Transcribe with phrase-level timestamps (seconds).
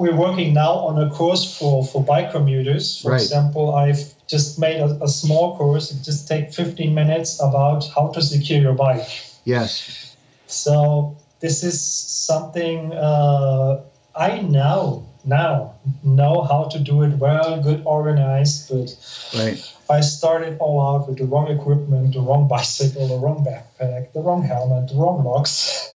[0.00, 3.02] we're working now on a course for, for bike commuters.
[3.02, 3.20] For Right.
[3.20, 5.92] example, I've just made a, a small course.
[5.92, 9.06] It just takes 15 minutes about how to secure your bike.
[9.44, 10.16] Yes.
[10.46, 13.82] So this is something uh,
[14.16, 18.88] I now now know how to do it well, good organized, but
[19.36, 19.60] Right.
[19.90, 24.20] I started all out with the wrong equipment, the wrong bicycle, the wrong backpack, the
[24.20, 25.89] wrong helmet, the wrong locks.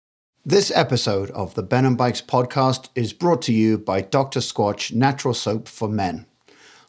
[0.46, 4.42] This episode of the Ben and Bikes podcast is brought to you by Dr.
[4.42, 6.26] Squatch Natural Soap for Men.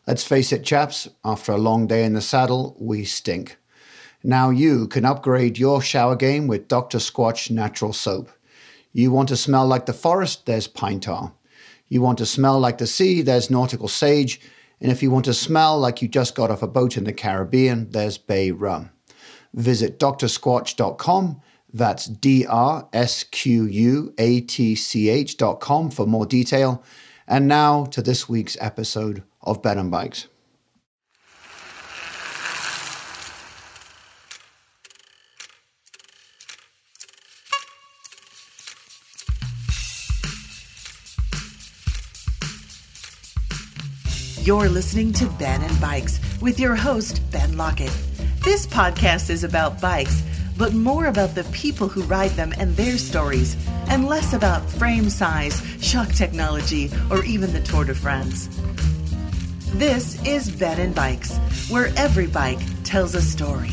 [0.08, 3.56] Let's face it, chaps, after a long day in the saddle, we stink.
[4.24, 6.98] Now you can upgrade your shower game with Dr.
[6.98, 8.28] Squatch Natural Soap.
[8.92, 10.46] You want to smell like the forest?
[10.46, 11.32] There's pine tar.
[11.88, 13.22] You want to smell like the sea?
[13.22, 14.41] There's nautical sage.
[14.80, 17.12] And if you want to smell like you just got off a boat in the
[17.12, 18.91] Caribbean, there's bay rum.
[19.55, 21.41] Visit drsquatch.com.
[21.74, 22.87] That's drsquatch
[25.37, 26.84] dot com for more detail.
[27.27, 30.28] And now to this week's episode of Ben and Bikes.
[44.42, 47.91] You're listening to Ben and Bikes with your host, Ben Lockett.
[48.44, 50.22] This podcast is about bikes,
[50.56, 53.56] but more about the people who ride them and their stories,
[53.88, 58.48] and less about frame size, shock technology, or even the Tour de France.
[59.75, 61.36] This is Ben and Bikes,
[61.69, 63.70] where every bike tells a story.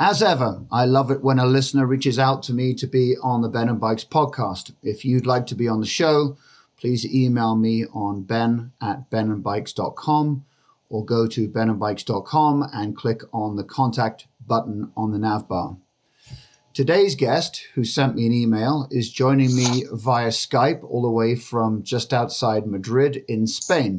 [0.00, 3.42] As ever, I love it when a listener reaches out to me to be on
[3.42, 4.72] the Ben and Bikes podcast.
[4.82, 6.36] If you'd like to be on the show,
[6.76, 10.44] please email me on ben at benandbikes.com
[10.88, 15.76] or go to benandbikes.com and click on the contact button on the nav bar.
[16.72, 21.34] Today's guest, who sent me an email, is joining me via Skype all the way
[21.34, 23.98] from just outside Madrid in Spain.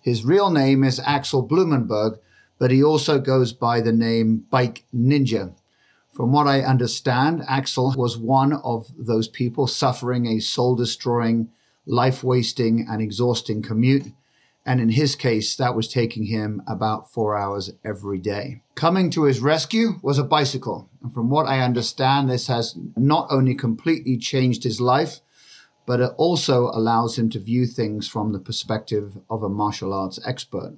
[0.00, 2.18] His real name is Axel Blumenberg,
[2.58, 5.54] but he also goes by the name Bike Ninja.
[6.12, 11.50] From what I understand, Axel was one of those people suffering a soul destroying,
[11.86, 14.12] life wasting, and exhausting commute.
[14.64, 18.62] And in his case, that was taking him about four hours every day.
[18.76, 20.88] Coming to his rescue was a bicycle.
[21.02, 25.20] And from what I understand, this has not only completely changed his life,
[25.84, 30.20] but it also allows him to view things from the perspective of a martial arts
[30.24, 30.76] expert.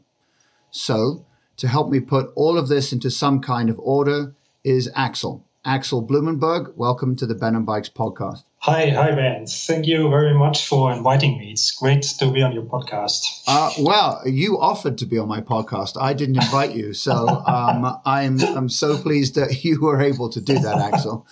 [0.71, 1.27] So,
[1.59, 4.35] to help me put all of this into some kind of order
[4.65, 5.45] is Axel.
[5.67, 8.43] Axel Blumenberg, welcome to the Ben and Bikes podcast.
[8.59, 9.47] Hi, hi, Ben.
[9.47, 11.53] Thank you very much for inviting me.
[11.53, 13.43] It's great to be on your podcast.
[13.47, 16.01] Uh, well, you offered to be on my podcast.
[16.01, 20.41] I didn't invite you, so um, I'm I'm so pleased that you were able to
[20.41, 21.27] do that, Axel.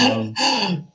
[0.00, 0.34] Um,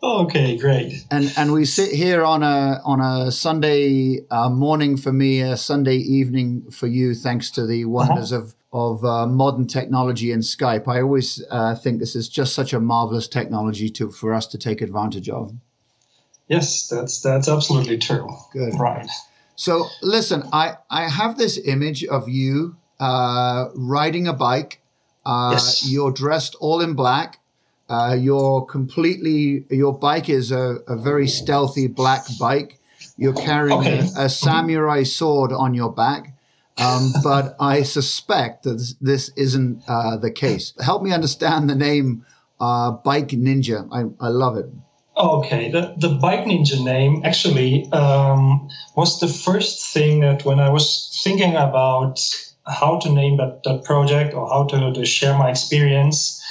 [0.01, 1.06] okay, great.
[1.12, 5.57] and and we sit here on a on a Sunday uh, morning for me, a
[5.57, 10.88] Sunday evening for you, thanks to the wonders of of uh, modern technology and Skype.
[10.88, 14.57] I always uh, think this is just such a marvelous technology to for us to
[14.57, 15.53] take advantage of.
[16.47, 18.28] Yes, that's that's absolutely true.
[18.53, 18.74] Good.
[18.80, 19.09] Right.
[19.56, 24.81] So listen, I I have this image of you uh, riding a bike.
[25.25, 25.90] Uh, Yes.
[25.91, 27.40] You're dressed all in black.
[27.90, 29.66] Uh, you're completely.
[29.69, 32.80] Your bike is a, a very stealthy black bike.
[33.18, 34.00] You're carrying Okay.
[34.18, 36.34] a, a samurai sword on your back.
[36.79, 40.73] Um, but I suspect that this, this isn't uh, the case.
[40.79, 42.25] Help me understand the name
[42.59, 43.88] uh, Bike Ninja.
[43.91, 44.66] I, I love it.
[45.18, 50.69] Okay, the, the Bike Ninja name actually um, was the first thing that when I
[50.69, 52.22] was thinking about
[52.66, 56.41] how to name that, that project or how to, to share my experience,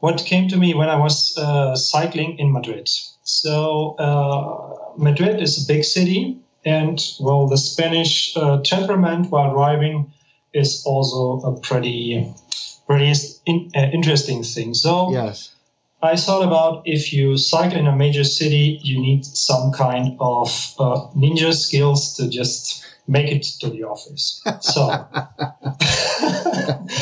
[0.00, 2.88] what came to me when I was uh, cycling in Madrid.
[3.22, 10.12] So, uh, Madrid is a big city, and well, the Spanish uh, temperament while driving
[10.52, 12.32] is also a pretty,
[12.86, 13.12] pretty
[13.46, 14.74] in, uh, interesting thing.
[14.74, 15.50] So, Yes.
[16.02, 20.48] I thought about if you cycle in a major city, you need some kind of
[20.78, 24.42] uh, ninja skills to just make it to the office.
[24.60, 25.06] So,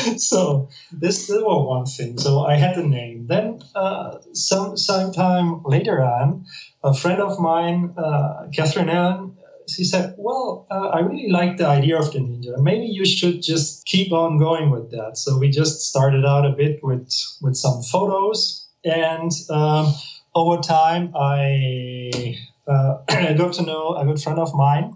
[0.17, 2.17] so this, was one thing.
[2.17, 3.27] So I had a name.
[3.27, 6.45] Then uh, some sometime later on,
[6.81, 9.35] a friend of mine, uh, Catherine Allen,
[9.69, 12.57] she said, "Well, uh, I really like the idea of the ninja.
[12.57, 16.51] Maybe you should just keep on going with that." So we just started out a
[16.51, 17.11] bit with
[17.41, 19.93] with some photos, and um,
[20.35, 22.37] over time, I
[22.67, 24.95] uh, I got to know a good friend of mine.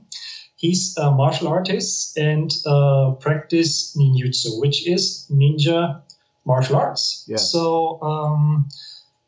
[0.55, 6.01] He's a martial artist and uh, practice ninjutsu, which is ninja
[6.45, 7.25] martial arts.
[7.27, 7.51] Yes.
[7.51, 8.67] So um,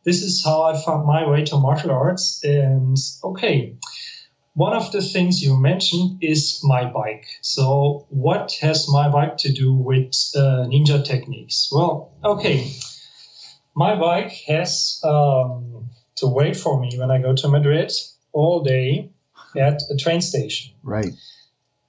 [0.05, 2.43] this is how I found my way to martial arts.
[2.43, 3.75] And okay,
[4.53, 7.27] one of the things you mentioned is my bike.
[7.41, 11.69] So, what has my bike to do with uh, ninja techniques?
[11.71, 12.71] Well, okay,
[13.75, 17.91] my bike has um, to wait for me when I go to Madrid
[18.33, 19.11] all day
[19.55, 20.73] at a train station.
[20.83, 21.13] Right.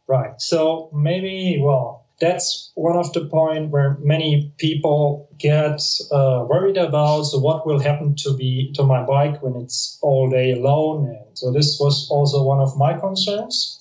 [0.07, 0.41] Right.
[0.41, 5.81] So maybe, well, that's one of the point where many people get
[6.13, 7.25] uh, worried about.
[7.25, 11.09] So what will happen to be to my bike when it's all day alone?
[11.09, 13.79] And so this was also one of my concerns.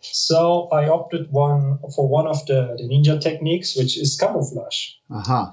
[0.00, 4.92] So I opted one for one of the, the ninja techniques, which is camouflage.
[5.10, 5.52] Uh-huh.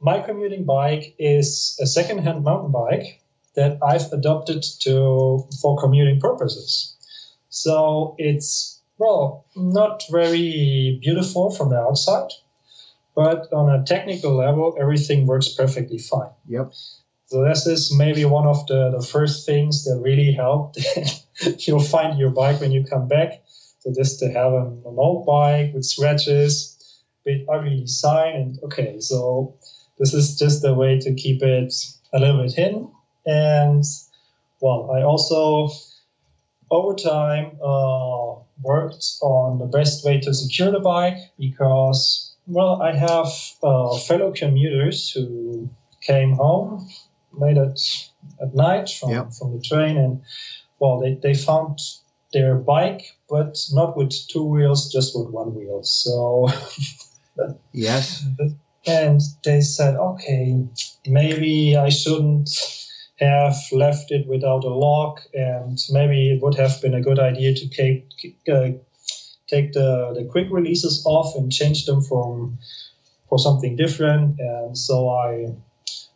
[0.00, 3.22] My commuting bike is a second-hand mountain bike
[3.54, 6.96] that I've adopted to for commuting purposes.
[7.48, 12.30] So it's well, not very beautiful from the outside,
[13.14, 16.30] but on a technical level, everything works perfectly fine.
[16.48, 16.72] Yep.
[17.26, 20.78] So this is maybe one of the, the first things that really helped.
[21.66, 23.42] You'll find your bike when you come back.
[23.80, 29.00] So just to have an, an old bike with scratches, bit ugly design, and okay,
[29.00, 29.56] so
[29.98, 31.74] this is just a way to keep it
[32.12, 32.90] a little bit hidden.
[33.26, 33.84] And
[34.60, 35.70] well, I also
[36.74, 42.94] over time uh, worked on the best way to secure the bike because, well, I
[42.96, 43.28] have
[43.62, 46.88] uh, fellow commuters who came home
[47.32, 47.78] late at,
[48.40, 50.22] at night from, from the train and,
[50.78, 51.78] well, they, they found
[52.32, 55.82] their bike, but not with two wheels, just with one wheel.
[55.84, 56.48] So,
[57.72, 58.24] Yes.
[58.86, 60.64] and they said, okay,
[61.06, 62.50] maybe I shouldn't
[63.16, 67.54] have left it without a lock, and maybe it would have been a good idea
[67.54, 68.08] to take
[68.52, 68.70] uh,
[69.46, 72.58] take the, the quick releases off and change them from
[73.28, 74.40] for something different.
[74.40, 75.54] And so I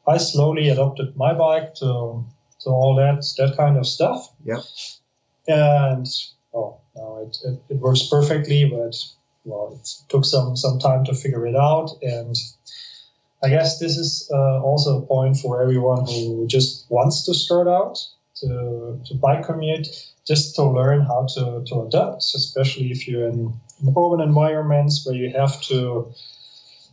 [0.07, 2.25] I slowly adopted my bike to
[2.61, 4.33] to all that that kind of stuff.
[4.45, 4.63] Yeah.
[5.47, 6.07] And
[6.53, 8.97] oh, no, it, it, it works perfectly, but
[9.45, 12.37] well, it took some some time to figure it out and.
[13.43, 17.69] I guess this is uh, also a point for everyone who just wants to start
[17.69, 17.99] out
[18.37, 19.87] to, to bike commute,
[20.27, 25.15] just to learn how to, to adapt, especially if you're in, in urban environments where
[25.15, 26.13] you have to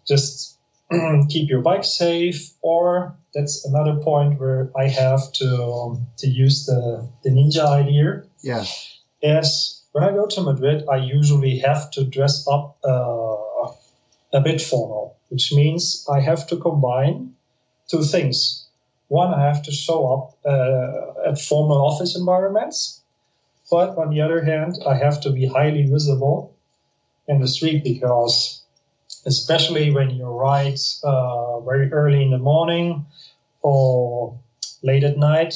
[0.08, 0.58] just
[1.30, 2.52] keep your bike safe.
[2.62, 8.24] Or that's another point where I have to, to use the, the ninja idea.
[8.42, 9.00] Yes.
[9.24, 13.72] As when I go to Madrid, I usually have to dress up uh,
[14.32, 17.34] a bit formal which means I have to combine
[17.88, 18.68] two things.
[19.08, 23.02] One, I have to show up uh, at formal office environments,
[23.70, 26.54] but on the other hand, I have to be highly visible
[27.28, 28.64] in the street because,
[29.26, 33.06] especially when you ride uh, very early in the morning
[33.62, 34.38] or
[34.84, 35.56] late at night,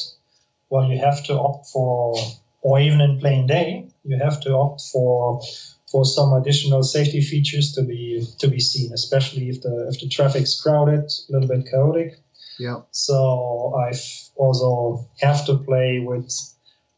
[0.69, 2.15] well, you have to opt for,
[2.61, 5.41] or even in plain day, you have to opt for
[5.91, 10.07] for some additional safety features to be to be seen, especially if the if the
[10.07, 12.19] traffic's crowded, a little bit chaotic.
[12.59, 12.87] Yep.
[12.91, 14.03] So I've
[14.35, 16.29] also have to play with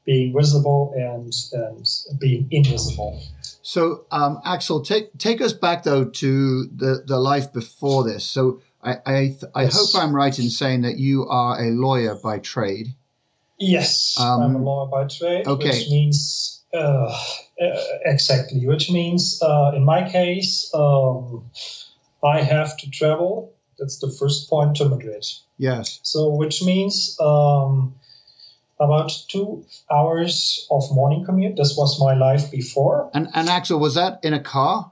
[0.05, 1.85] being visible and and
[2.19, 3.21] being invisible.
[3.61, 8.25] So, um, Axel, take take us back though to the, the life before this.
[8.25, 9.75] So, I I, th- I Yes.
[9.93, 12.95] hope I'm right in saying that you are a lawyer by trade.
[13.59, 15.69] Yes, Um, I'm a lawyer by trade, okay.
[15.69, 17.17] which means uh,
[17.61, 21.49] uh, exactly, which means uh, in my case, um,
[22.23, 23.53] I have to travel.
[23.79, 25.25] That's the first point to Madrid.
[25.57, 25.99] Yes.
[26.03, 27.95] So, which means um,
[28.79, 31.55] about two hours of morning commute.
[31.57, 33.09] This was my life before.
[33.13, 34.91] And and Axel, was that in a car?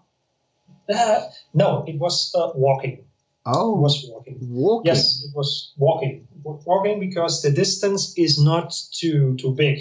[0.89, 1.21] Uh,
[1.53, 2.93] no, it was uh, walking.
[2.93, 3.05] It
[3.45, 4.37] Oh, was walking.
[4.41, 4.87] walking.
[4.87, 6.27] Yes, it was walking.
[6.43, 9.79] Walking because the distance is not too too big.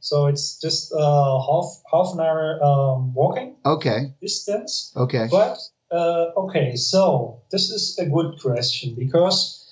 [0.00, 4.14] So it's just uh, half half an hour um, walking Okay.
[4.20, 4.92] distance.
[4.96, 5.26] Okay.
[5.30, 5.58] But
[5.90, 9.64] uh, okay, so this is a good question because,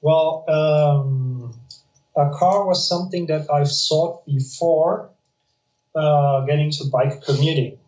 [0.00, 1.54] well, um,
[2.16, 5.10] a car was something that I've sought before
[5.94, 7.78] uh, getting to bike commuting.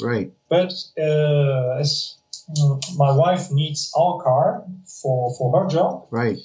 [0.00, 0.32] Right.
[0.48, 2.16] But uh, as
[2.96, 6.38] my wife needs our car for, for her job, Right.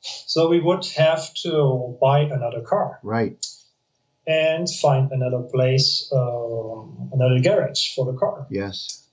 [0.00, 3.44] so we would have to buy another car Right.
[4.26, 8.46] And find another place, um, another garage for the car.
[8.50, 9.06] Yes.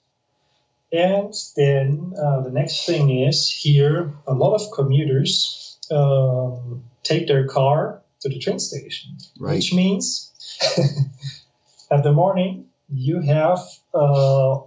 [0.91, 7.47] And then uh, the next thing is here, a lot of commuters um, take their
[7.47, 9.55] car to the train station, Right.
[9.55, 10.31] which means
[11.91, 13.59] at the morning you have
[13.93, 14.59] uh,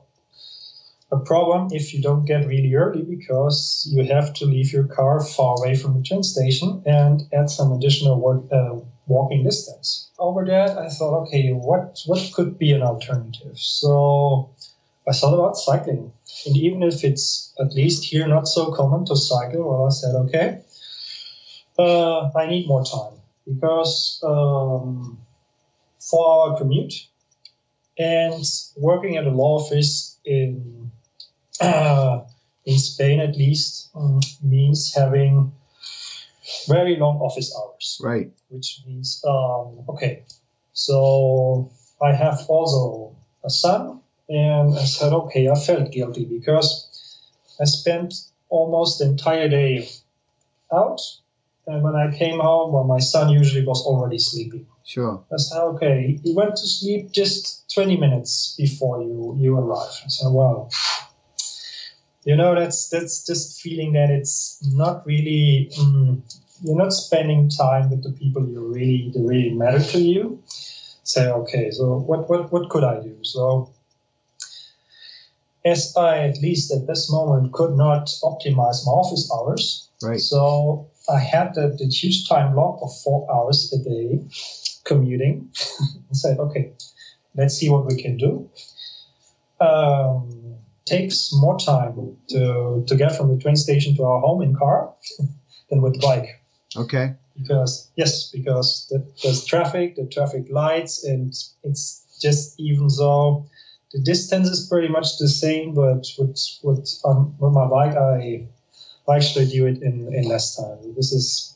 [1.13, 5.25] a problem if you don't get really early because you have to leave your car
[5.25, 10.11] far away from the train station and add some additional work, uh, walking distance.
[10.19, 13.59] Over that, I thought, okay, what what could be an alternative?
[13.59, 14.51] So
[15.09, 16.13] I thought about cycling,
[16.47, 20.15] and even if it's at least here not so common to cycle, well, I said,
[20.15, 20.61] okay,
[21.79, 25.19] uh, I need more time because um,
[26.01, 26.95] for our commute
[27.99, 28.45] and
[28.77, 30.91] working at a law office in
[31.61, 32.21] uh,
[32.65, 35.53] in Spain at least um, means having
[36.69, 38.01] very long office hours.
[38.03, 38.31] Right.
[38.49, 40.25] Which means um, okay,
[40.73, 41.71] so
[42.03, 47.21] I have also a son, and I said okay, I felt guilty because
[47.61, 48.15] I spent
[48.49, 49.89] almost the entire day
[50.73, 51.01] out,
[51.67, 54.67] and when I came home, well, my son usually was already sleeping.
[54.85, 55.25] Sure.
[55.33, 60.01] I said, okay, he went to sleep just 20 minutes before you, you arrived.
[60.05, 60.71] I said, well,
[62.27, 66.25] you know, that's that's just feeling that it's not really, um,
[66.63, 70.43] you're not spending time with the people you really, that really matter to you.
[71.05, 73.17] Say, okay, so what, what, what could I do?
[73.23, 73.71] So
[75.65, 80.21] as I, at least at this moment, could not optimize my office hours, Right.
[80.21, 84.21] so I had the, that huge time block of four hours a day
[84.85, 85.51] commuting
[86.09, 86.73] and said, okay,
[87.37, 88.51] let's see what we can do.
[89.61, 90.36] Um,
[90.87, 94.95] takes more time to, to get from the train station to our home in car
[95.71, 96.41] than with bike.
[96.77, 97.15] Okay.
[97.37, 103.47] Because, yes, because the, there's traffic, the traffic lights, and it's just even though
[103.93, 108.47] the distance is pretty much the same, but with, with, um, with my bike, I
[109.09, 110.95] I actually do it in, in less time.
[110.97, 111.55] This is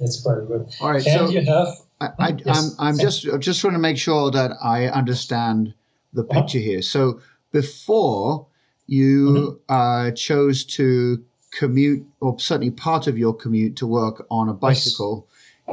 [0.00, 0.68] it's pretty good.
[0.80, 1.06] All right.
[1.06, 1.68] And so you have
[2.00, 2.76] I, I, Yes.
[2.78, 5.74] I'm, I'm just I'm just trying to make sure that I understand
[6.14, 6.40] the Uh-huh.
[6.40, 6.80] picture here.
[6.80, 7.20] So
[7.52, 8.46] before
[8.86, 9.72] you Mm-hmm.
[9.72, 11.22] uh, chose to
[11.58, 15.26] commute, or certainly part of your commute to work on a bicycle,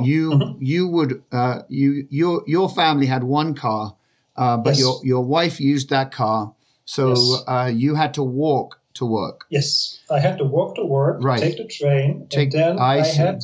[0.04, 0.58] you Mhm.
[0.60, 3.96] you would uh, you your your family had one car,
[4.38, 4.80] uh, but Yes.
[4.80, 6.54] your your wife used that car,
[6.86, 7.44] so Yes.
[7.48, 9.46] uh, you had to walk to work.
[9.50, 11.40] yes, I had to walk to work, Right.
[11.42, 13.40] take the train, Take- and then I I, had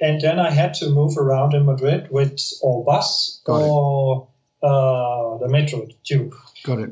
[0.00, 4.26] and then I had to move around in Madrid with or bus Got or
[4.62, 6.34] uh, the metro tube.
[6.64, 6.90] Got it.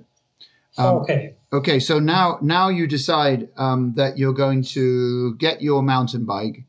[0.79, 1.35] Um, okay.
[1.53, 6.65] Okay, so now now you decide um, that you're going to get your mountain bike,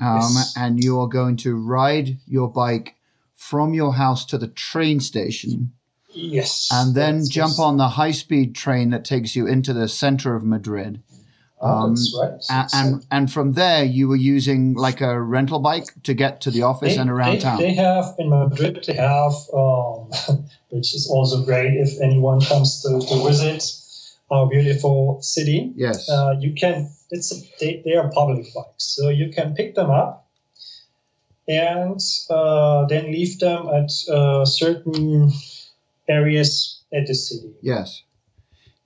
[0.00, 0.54] um, Yes.
[0.56, 2.96] and you are going to ride your bike
[3.34, 5.72] from your house to the train station,
[6.12, 6.68] Yes.
[6.70, 9.88] and then That's jump just- on the high speed train that takes you into the
[9.88, 11.02] center of Madrid.
[11.58, 12.40] Oh, um, that's right.
[12.50, 16.50] A- and and from there you were using like a rental bike to get to
[16.50, 17.58] the office they, and around they, town.
[17.58, 18.84] They have in Madrid.
[18.86, 20.10] They have, um,
[20.70, 23.62] which is also great if anyone comes to, to visit
[24.30, 25.72] our beautiful city.
[25.76, 26.08] yes.
[26.10, 26.90] Uh, you can.
[27.10, 30.26] It's a, they, they are public bikes, so you can pick them up
[31.48, 35.30] and uh, then leave them at uh, certain
[36.08, 37.52] areas at the city.
[37.62, 38.02] Yes.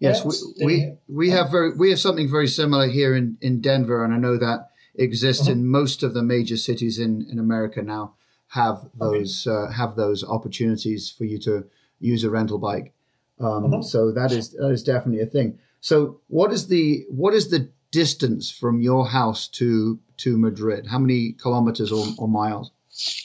[0.00, 4.02] Yes, we, we we have very we have something very similar here in, in Denver,
[4.04, 5.52] and I know that exists Uh-huh.
[5.52, 8.14] in most of the major cities in, in America now.
[8.48, 11.64] Have those uh, have those opportunities for you to
[12.00, 12.92] use a rental bike.
[13.38, 13.82] Um, Uh-huh.
[13.82, 15.58] So that is that is definitely a thing.
[15.80, 20.86] So what is the what is the distance from your house to to Madrid?
[20.86, 22.72] How many kilometers or, or miles?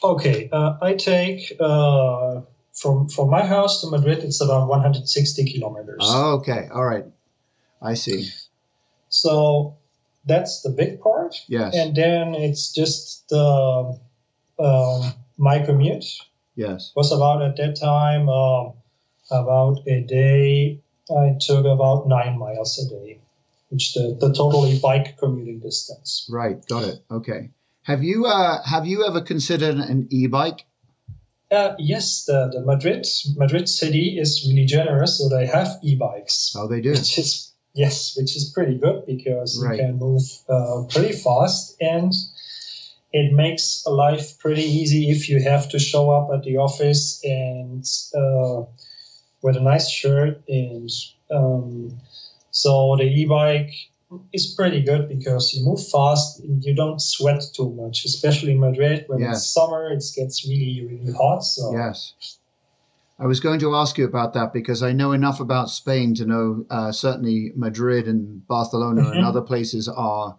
[0.03, 2.41] Okay, uh, I take uh,
[2.75, 4.19] from from my house to Madrid.
[4.19, 6.01] It's about 160 kilometers.
[6.01, 7.05] Oh, okay, all right,
[7.81, 8.29] I see.
[9.09, 9.77] So
[10.25, 11.35] that's the big part.
[11.47, 13.97] Yes, And then it's just the
[14.59, 16.05] um, my commute
[16.55, 18.73] yes, was about at that time um,
[19.31, 20.81] about a day.
[21.09, 23.19] I took about nine miles a day,
[23.69, 26.27] which the, the totally bike commuting distance.
[26.31, 26.99] right, got it.
[27.11, 27.51] Okay.
[27.83, 30.65] Have you uh, have you ever considered an e-bike?
[31.51, 36.67] Uh, yes, the, the Madrid Madrid city is really generous, so they have e-bikes, Oh,
[36.67, 36.91] they do.
[36.91, 39.77] which is yes, which is pretty good because Right.
[39.77, 42.11] you can move uh, pretty fast and
[43.13, 47.85] it makes life pretty easy if you have to show up at the office and
[48.15, 48.63] uh,
[49.41, 50.89] with a nice shirt and
[51.31, 51.97] um,
[52.51, 53.71] so the e-bike
[54.33, 58.59] is pretty good because you move fast and you don't sweat too much especially in
[58.59, 59.37] madrid when Yes.
[59.37, 62.13] it's summer it gets really really hot so Yes.
[63.17, 66.25] I was going to ask you about that because I know enough about Spain to
[66.25, 69.25] know uh, certainly Madrid and Barcelona and Mhm.
[69.25, 70.37] other places are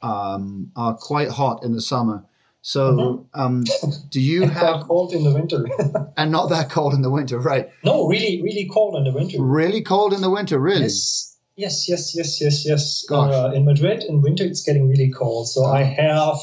[0.00, 2.24] um, are quite hot in the summer.
[2.62, 3.24] So, Mhm.
[3.34, 3.64] um,
[4.10, 5.66] do you and have cold in the winter
[6.16, 7.68] and not that cold in the winter, right?
[7.84, 10.84] no really really cold in the winter Really cold in the winter, really?
[10.84, 13.04] yes Yes, yes, yes, yes, yes.
[13.10, 15.48] Uh, in Madrid, in winter, it's getting really cold.
[15.48, 16.36] So I have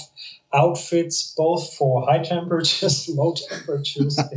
[0.54, 4.20] outfits both for high temperatures, low temperatures.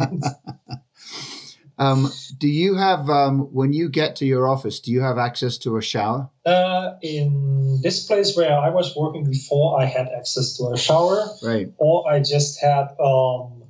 [1.76, 4.78] Um, do you have um, when you get to your office?
[4.78, 6.30] Do you have access to a shower?
[6.46, 11.26] uh, in this place where I was working before, I had access to a shower,
[11.42, 11.72] Right.
[11.78, 12.94] or I just had.
[13.00, 13.63] Um,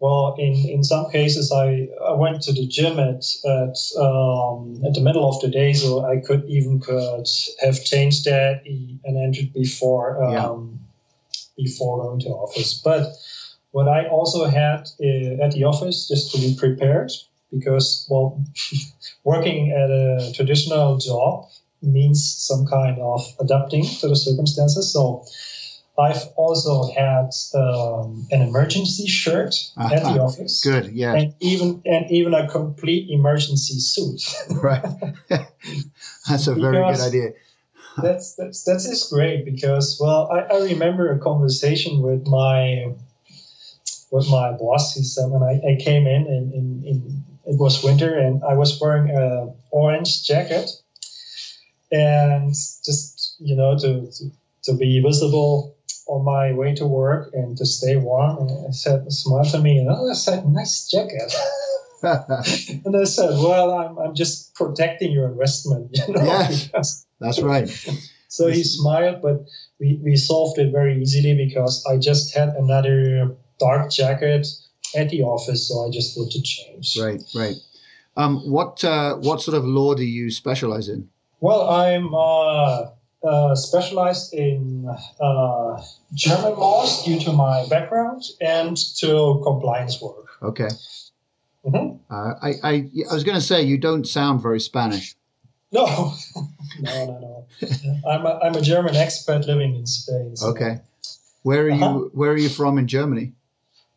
[0.00, 4.94] well, in, in some cases, I, I went to the gym at at um, at
[4.94, 7.26] the middle of the day, so I could even could
[7.60, 10.78] have changed that and entered before um,
[11.56, 12.80] before going to office.
[12.80, 13.12] But
[13.72, 17.10] what I also had uh, at the office just to be prepared,
[17.50, 18.40] because well,
[19.24, 21.48] working at a traditional job
[21.82, 24.92] means some kind of adapting to the circumstances.
[24.92, 25.24] So
[25.98, 30.24] I've also had um, an emergency shirt at the Uh-huh.
[30.24, 30.62] office.
[30.62, 30.92] Good.
[30.92, 31.14] Yeah.
[31.14, 34.22] And even and even a complete emergency suit.
[34.62, 34.84] right.
[36.28, 37.30] That's a very good idea.
[38.00, 42.94] that's that's that is great because well I, I remember a conversation with my
[44.12, 44.94] with my boss.
[44.94, 48.54] He said when I, I came in and in, in it was winter and I
[48.54, 50.70] was wearing a orange jacket
[51.90, 52.50] and
[52.84, 54.30] just you know to, to
[54.64, 55.74] to be visible
[56.08, 59.78] on my way to work and to stay warm and I said smiled to me
[59.78, 61.34] and oh, I said nice jacket
[62.02, 67.06] and I said well I'm, I'm just protecting your investment you know Yes.
[67.20, 67.68] That's right.
[68.28, 69.46] so he smiled, but
[69.80, 74.46] we, we solved it very easily because I just had another dark jacket
[74.96, 76.96] at the office, so I just thought to change.
[77.00, 77.22] Right.
[77.34, 77.56] Right.
[78.16, 81.08] Um, what uh, what sort of law do you specialize in?
[81.40, 82.90] Well, I'm uh,
[83.22, 84.88] uh, specialized in
[85.20, 85.82] uh,
[86.14, 90.26] German laws due to my background and to compliance work.
[90.42, 90.68] Okay.
[91.66, 91.98] Mhm.
[92.08, 92.72] Uh, I, I
[93.10, 95.16] I was going to say you don't sound very Spanish.
[95.72, 95.84] No,
[96.80, 98.08] no, no, no.
[98.08, 100.36] I'm a, I'm a German expat living in Spain.
[100.36, 100.80] so- Okay.
[101.42, 101.84] Where are Uh-huh.
[101.98, 103.32] you Where are you from in Germany?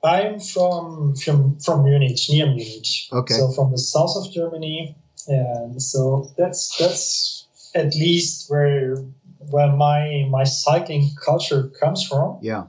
[0.04, 2.88] I'm from from from Munich, near Munich.
[3.12, 3.36] Okay.
[3.36, 4.96] So from the south of Germany,
[5.28, 7.46] and so that's that's
[7.76, 8.98] at least where
[9.50, 12.40] where my my cycling culture comes from.
[12.42, 12.66] Yeah.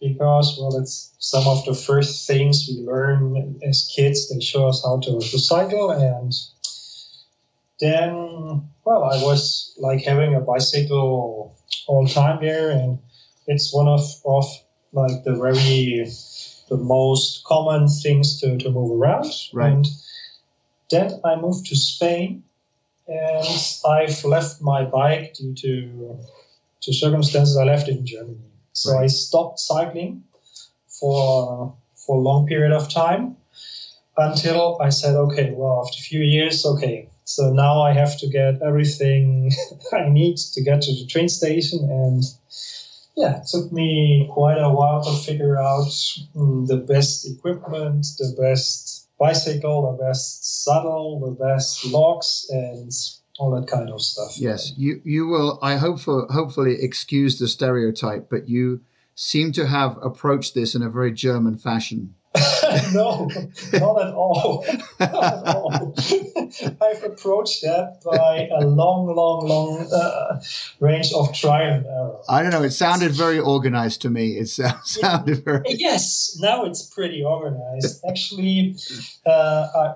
[0.00, 4.30] Because well, it's some of the first things we learn as kids.
[4.30, 6.32] They show us how to, to cycle, and
[7.80, 11.54] then well, I was like having a bicycle
[11.86, 12.98] all the time there, and
[13.46, 14.46] it's one of of
[14.92, 16.06] like the very
[16.70, 19.26] the most common things to, to move around.
[19.52, 19.72] Right.
[19.72, 19.86] And
[20.90, 22.44] then I moved to Spain
[23.08, 23.46] and
[23.86, 26.18] I've left my bike due to
[26.82, 28.38] to circumstances I left it in Germany.
[28.72, 30.24] So I stopped cycling
[30.88, 33.36] for for a long period of time
[34.16, 37.08] until I said, okay, well after a few years, okay.
[37.24, 39.52] So now I have to get everything
[39.92, 42.24] I need to get to the train station and
[43.16, 45.92] yeah, it took me quite a while to figure out
[46.34, 52.90] mm, the best equipment, the best bicycle, the best saddle, the best locks, and
[53.38, 54.32] all that kind of stuff.
[54.36, 54.72] Yes.
[54.76, 55.58] You you will.
[55.62, 58.80] I hope for hopefully excuse the stereotype, but you
[59.14, 62.14] seem to have approached this in a very German fashion.
[62.94, 63.28] no,
[63.72, 64.64] not at all.
[65.00, 65.94] Not at all.
[66.80, 70.40] I've approached that by a long, long, long uh,
[70.78, 72.18] range of trial and error.
[72.28, 72.62] I don't know.
[72.62, 74.38] It sounded very organized to me.
[74.38, 75.64] It sou- sounded very.
[75.68, 78.04] Yes, now it's pretty organized.
[78.08, 78.76] Actually,
[79.26, 79.94] uh, I, uh,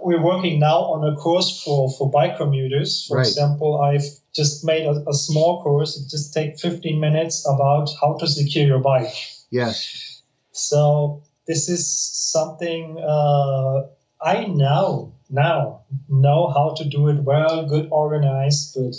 [0.00, 3.04] we're working now on a course for, for bike commuters.
[3.06, 3.26] For Right.
[3.26, 5.98] example, I've just made a, a small course.
[6.00, 9.12] It just takes 15 minutes about how to secure your bike.
[9.50, 10.22] Yes.
[10.52, 11.84] So this is
[12.32, 13.82] something uh,
[14.22, 18.94] I now now know how to do it well, good organized, but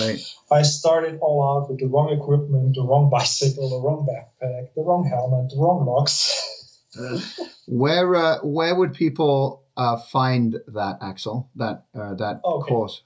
[0.00, 0.20] Right.
[0.52, 4.82] I started all out with the wrong equipment, the wrong bicycle, the wrong backpack, the
[4.82, 6.42] wrong helmet, the wrong locks.
[7.66, 12.68] Where uh, where would people uh, find that Axel that uh, that Okay.
[12.68, 13.02] course?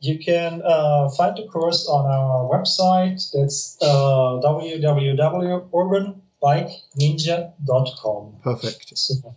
[0.00, 3.22] You can uh, find the course on our website.
[3.32, 4.40] That's uh,
[6.46, 8.36] www.urbanbikeninja.com.
[8.42, 8.96] Perfect.
[8.96, 9.34] So,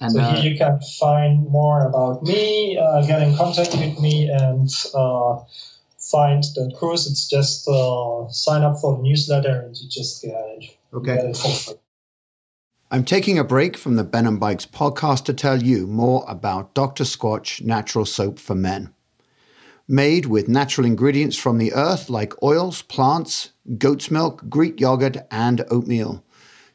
[0.00, 3.98] And so uh, here you can find more about me, uh, get in contact with
[4.00, 5.38] me, and uh,
[5.98, 7.06] find that course.
[7.10, 10.76] It's just uh, sign up for the newsletter and you just get it.
[10.92, 11.16] okay.
[11.16, 11.78] Get it.
[12.90, 16.74] I'm taking a break from the Ben and Bikes podcast to tell you more about
[16.74, 17.04] Dr.
[17.04, 18.92] Squatch Natural Soap for Men.
[19.88, 25.64] Made with natural ingredients from the earth like oils, plants, goat's milk, Greek yogurt, and
[25.70, 26.22] oatmeal.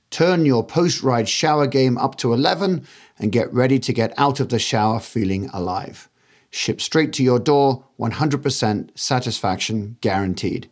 [0.10, 2.86] Turn your post ride shower game up to 11
[3.20, 6.10] and get ready to get out of the shower feeling alive.
[6.50, 10.70] Ship straight to your door, 100% satisfaction guaranteed.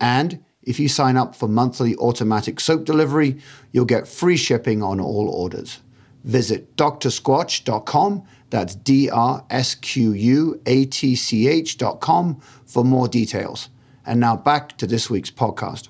[0.00, 3.38] And if you sign up for monthly automatic soap delivery,
[3.72, 5.80] you'll get free shipping on all orders.
[6.24, 13.68] Visit drsquatch.com, that's D R S Q U A T C H.com for more details.
[14.04, 15.88] And now back to this week's podcast.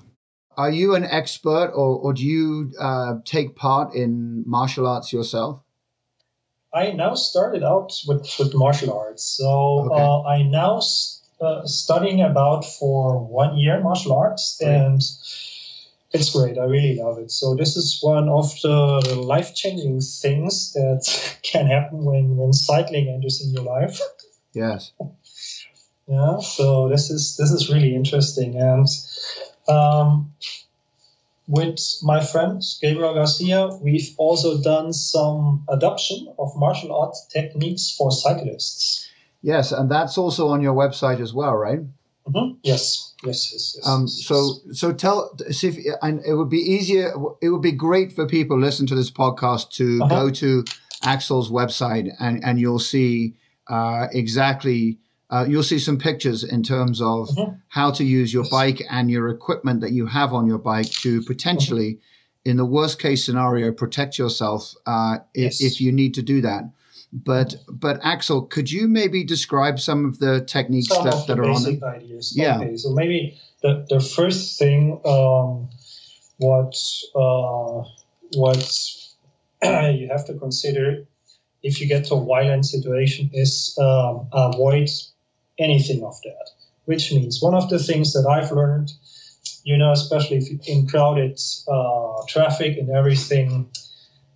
[0.59, 5.63] Are you an expert or, or do you uh, take part in martial arts yourself?
[6.73, 9.23] I now started out with, with martial arts.
[9.23, 10.01] So Okay.
[10.01, 10.81] uh, I now
[11.39, 15.01] uh, studying about for one year martial arts, and
[16.11, 16.57] it's great.
[16.57, 17.31] I really love it.
[17.31, 23.07] So this is one of the life changing things that can happen when when cycling
[23.07, 23.97] enters in your life.
[24.53, 24.91] Yes.
[26.09, 26.39] Yeah.
[26.39, 28.87] So this is this is really interesting, and
[29.69, 30.33] um,
[31.47, 38.11] with my friend Gabriel Garcia, we've also done some adoption of martial arts techniques for
[38.11, 39.07] cyclists.
[39.41, 41.79] Yes, and that's also on your website as well, right?
[42.27, 42.57] Mhm.
[42.61, 43.87] Yes, yes, yes, yes.
[43.87, 47.13] Um, so, so tell, see if, and it would be easier.
[47.41, 50.15] It would be great for people listen to this podcast to Uh-huh.
[50.25, 50.63] go to
[51.03, 53.33] Axel's website, and and you'll see
[53.67, 54.97] uh, exactly.
[55.29, 57.61] Uh, you'll see some pictures in terms of Mhm.
[57.67, 61.21] how to use your bike and your equipment that you have on your bike to
[61.23, 61.99] potentially,
[62.45, 65.61] in the worst case scenario, protect yourself uh, if, Yes.
[65.61, 66.63] if you need to do that.
[67.11, 71.43] But but Axel, could you maybe describe some of the techniques some that, the are
[71.43, 71.83] on basic it?
[71.83, 72.33] ideas.
[72.35, 72.57] Yeah.
[72.59, 75.69] Okay, so maybe the, the first thing um,
[76.37, 76.75] what
[77.15, 77.83] uh,
[78.35, 78.63] what
[79.63, 81.05] you have to consider
[81.63, 84.89] if you get to a violent situation is um, avoid
[85.59, 86.49] anything of that.
[86.85, 88.91] Which means one of the things that I've learned,
[89.63, 93.69] you know, especially in crowded uh, traffic and everything,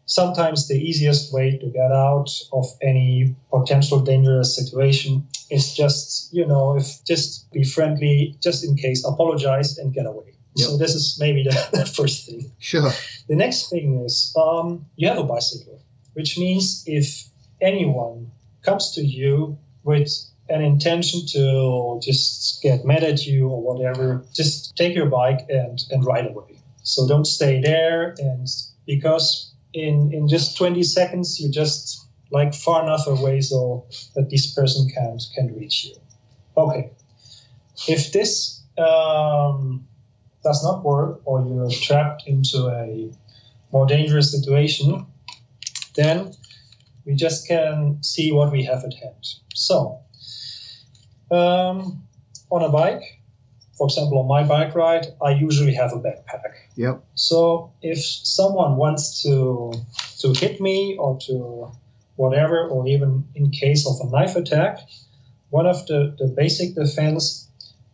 [0.06, 6.46] sometimes the easiest way to get out of any potential dangerous situation is just you
[6.46, 11.18] know if just be friendly just in case apologize and get away so this is
[11.20, 12.92] maybe the, the first thing Sure.
[13.28, 15.82] the next thing is um, you have a bicycle
[16.14, 17.24] which means if
[17.62, 18.30] anyone
[18.62, 20.10] comes to you with
[20.54, 25.80] an intention to just get mad at you or whatever just take your bike and
[25.90, 26.60] and ride away.
[26.84, 28.14] So don't stay there.
[28.20, 28.48] And
[28.86, 34.54] because in in just 20 seconds you're just like far enough away so that this
[34.54, 35.96] person can't can reach you.
[36.56, 36.92] Okay.
[37.88, 39.88] If this um,
[40.44, 43.12] does not work or you're trapped into a
[43.72, 45.08] more dangerous situation
[45.96, 46.32] then
[47.06, 49.26] we just can see what we have at hand.
[49.54, 50.03] So
[51.34, 52.04] um,
[52.50, 53.02] on a bike
[53.78, 57.04] for example on my bike ride i usually have a backpack Yep.
[57.16, 59.74] so if someone wants to
[60.20, 61.72] to hit me or to
[62.16, 64.80] whatever, or even in case of a knife attack,
[65.50, 67.50] one of the, the basic defense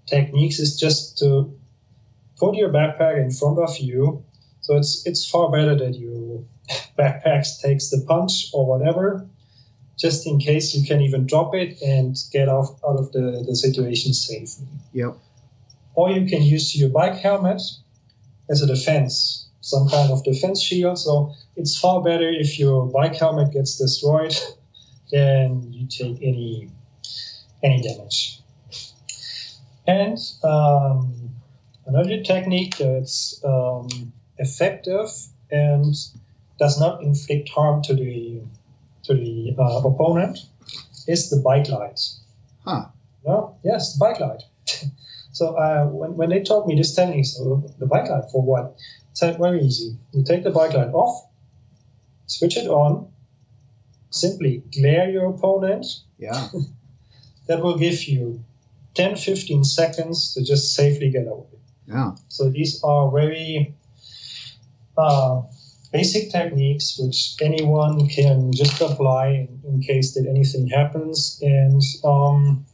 [0.06, 1.58] techniques is just to
[2.38, 4.24] put your backpack in front of you.
[4.62, 6.44] So it's it's far better that your
[7.00, 9.28] backpack takes the punch or whatever,
[10.00, 13.56] just in case you can even drop it and get off out of the, the
[13.56, 14.68] situation safely.
[14.94, 15.18] Yep.
[15.94, 17.62] Or you can use your bike helmet
[18.50, 20.98] as a defense, some kind of defense shield.
[20.98, 24.36] So it's far better if your bike helmet gets destroyed
[25.12, 26.70] than you take any
[27.62, 28.40] any damage.
[29.86, 31.32] And um,
[31.86, 35.10] another technique that's um, effective
[35.52, 35.94] and
[36.58, 38.42] does not inflict harm to the
[39.04, 40.40] to the uh, opponent
[41.08, 42.00] is the bike light.
[42.66, 42.86] Huh.
[43.26, 44.44] No, yes, the bike light.
[45.32, 48.76] so uh, when, when they taught me this technique, so the bike light for what?
[49.12, 49.98] It's very easy.
[50.14, 51.28] You take the bike light off,
[52.28, 53.12] switch it on,
[54.12, 55.86] simply glare your opponent.
[56.18, 56.50] Yeah.
[57.48, 58.44] That will give you
[58.94, 61.58] 10 15 seconds to just safely get away.
[61.88, 62.12] Yeah.
[62.28, 63.74] So these are very
[64.96, 65.42] uh,
[65.92, 71.40] basic techniques which anyone can just apply in, in case that anything happens.
[71.42, 72.66] And um,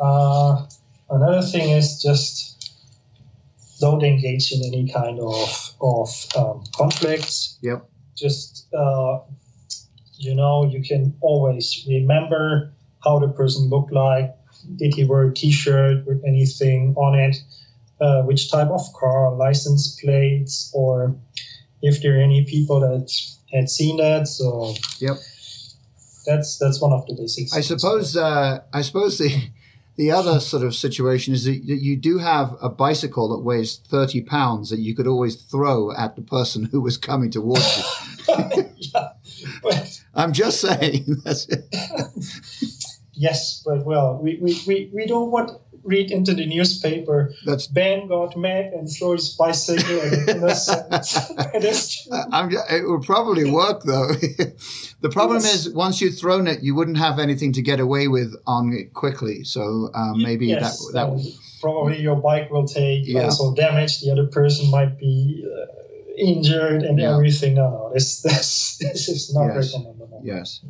[0.00, 0.66] uh,
[1.10, 2.54] another thing is just
[3.80, 7.58] don't engage in any kind of of um, conflicts.
[7.62, 7.88] Yep.
[8.16, 9.20] Just uh,
[10.16, 12.72] you know, you can always remember
[13.04, 14.34] how the person looked like.
[14.76, 17.36] Did he wear a T-shirt with anything on it?
[18.00, 21.16] uh, which type of car, license plates, or
[21.82, 23.10] if there are any people that
[23.52, 24.28] had seen that.
[24.28, 25.16] So Yep.
[26.26, 27.54] that's that's one of the basics.
[27.54, 28.16] I suppose.
[28.16, 29.50] Uh, I suppose the
[29.96, 34.20] the other sort of situation is that you do have a bicycle that weighs thirty
[34.20, 37.78] pounds that you could always throw at the person who was coming towards
[38.28, 38.64] you.
[38.76, 39.08] yeah.
[39.62, 41.04] But, I'm just saying.
[41.24, 41.64] That's it.
[43.20, 45.50] Yes, but well, we, we, we, we don't want
[45.88, 47.32] read into the newspaper.
[47.44, 51.16] That's Ben got mad and threw his bicycle and in a sentence.
[51.54, 52.12] It is true.
[52.16, 54.08] Uh, I'm, it would probably work though.
[55.00, 55.66] the problem Yes.
[55.66, 58.92] is once you've thrown it, you wouldn't have anything to get away with on it
[58.94, 59.44] quickly.
[59.44, 61.18] So um, maybe Yes, that that uh,
[61.60, 63.24] probably your bike will take Yeah.
[63.24, 64.00] also damage.
[64.00, 65.66] The other person might be uh,
[66.16, 67.14] injured and Yeah.
[67.16, 67.54] everything.
[67.54, 69.72] No, no, this this this is not Yes.
[69.74, 70.20] recommendable.
[70.24, 70.60] yes.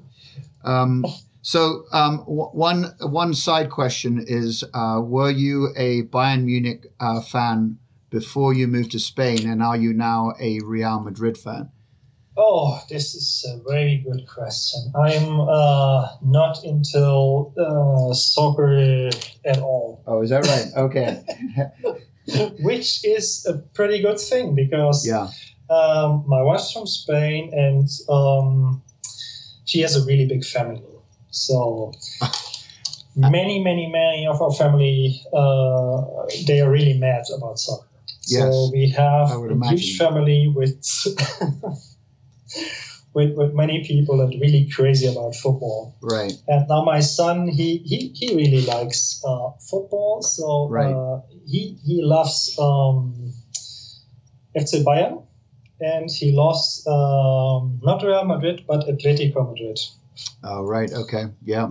[0.64, 1.04] Um,
[1.48, 7.22] so um, w- one one side question is: uh, Were you a Bayern Munich uh,
[7.22, 7.78] fan
[8.10, 11.70] before you moved to Spain, and are you now a Real Madrid fan?
[12.36, 14.92] Oh, this is a very good question.
[14.94, 19.08] I'm uh, not into uh, soccer
[19.46, 20.68] at all, Oh, is that right?
[20.76, 21.24] Okay.
[22.60, 25.28] which is a pretty good thing because yeah.
[25.74, 28.82] um, my wife's from Spain and um,
[29.64, 30.97] she has a really big family.
[31.30, 31.92] So
[33.16, 37.86] many, many, many of our family uh, they are really mad about soccer.
[38.26, 39.78] Yes, so we have a imagine.
[39.78, 40.74] huge family with,
[43.14, 45.96] with with many people that are really crazy about football.
[46.02, 46.32] Right.
[46.46, 50.94] And now my son, he he, he really likes uh, football, so Right.
[50.94, 53.32] uh, he he loves um,
[54.54, 55.24] FC Bayern,
[55.80, 59.78] and he loves um, not Real Madrid but Atletico Madrid.
[60.42, 60.92] Oh, right.
[60.92, 61.24] Okay.
[61.44, 61.70] Yeah.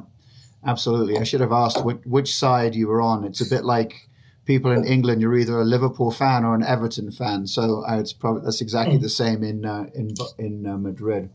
[0.65, 1.17] Absolutely.
[1.17, 3.23] I should have asked which, which side you were on.
[3.23, 4.09] It's a bit like
[4.45, 5.21] people in England.
[5.21, 7.47] You're either a Liverpool fan or an Everton fan.
[7.47, 11.29] So uh, it's probably that's exactly the same in uh, in in uh, Madrid.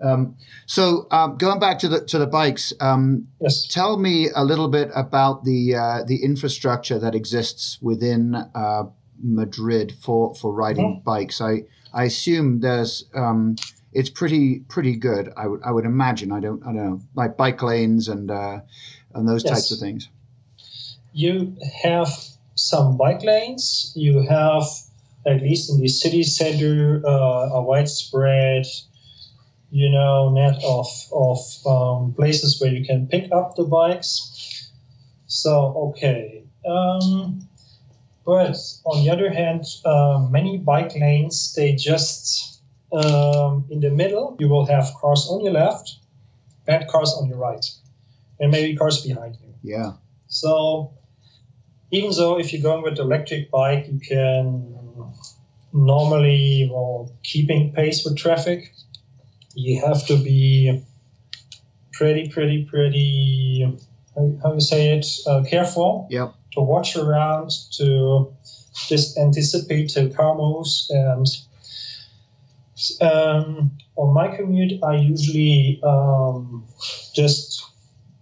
[0.00, 3.66] Um, so um, going back to the to the bikes, um, Yes.
[3.66, 8.84] tell me a little bit about the uh, the infrastructure that exists within uh,
[9.22, 11.40] Madrid for for riding bikes.
[11.40, 13.56] I I assume there's um,
[13.94, 15.32] it's pretty pretty good.
[15.36, 16.32] I would I would imagine.
[16.32, 18.60] I don't I don't know like bike lanes and uh,
[19.14, 19.52] and those Yes.
[19.52, 20.08] types of things.
[21.12, 22.08] you have
[22.56, 23.92] some bike lanes.
[23.94, 24.64] You have,
[25.26, 28.66] at least in the city center, uh, a widespread,
[29.70, 34.70] you know, net of of um, places where you can pick up the bikes.
[35.26, 37.48] So okay, um,
[38.24, 42.53] but on the other hand, uh, many bike lanes they just
[42.94, 44.36] um, in the middle.
[44.38, 45.96] You will have cars on your left
[46.66, 47.64] and cars on your right,
[48.40, 49.54] and maybe cars behind you.
[49.62, 49.92] Yeah.
[50.28, 50.92] So
[51.90, 54.74] even though if you're going with electric bike, you can
[55.72, 58.72] normally, well, keeping pace with traffic,
[59.54, 60.82] you have to be
[61.92, 63.76] pretty, pretty, pretty,
[64.14, 66.34] how, how you say it, uh, careful Yep.
[66.52, 68.32] to watch around, to
[68.88, 70.90] just anticipate the car moves.
[70.90, 71.26] And
[73.00, 76.64] um, on my commute, I usually um,
[77.14, 77.64] just,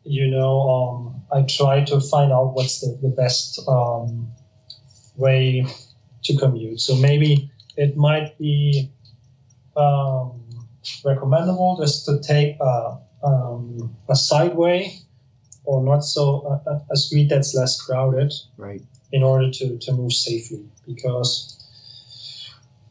[0.05, 4.29] you know, um, I try to find out what's the, the best um,
[5.17, 5.67] way
[6.25, 6.81] to commute.
[6.81, 8.91] So maybe it might be
[9.77, 10.41] um,
[11.05, 14.99] recommendable just to take a, um, a sideway
[15.65, 18.83] or not so a, a- a street that's less crowded Right.
[19.13, 21.62] in order to, to move safely because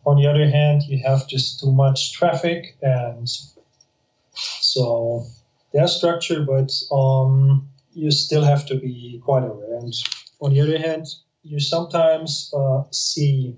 [0.06, 3.30] on the other hand you have just too much traffic and
[4.34, 5.26] so
[5.86, 9.78] structure but um, you still have to be quite aware.
[9.78, 9.94] And
[10.40, 11.08] on the other hand
[11.44, 13.56] you sometimes uh, see